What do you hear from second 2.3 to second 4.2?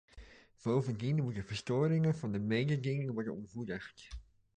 de mededinging worden ontmoedigd.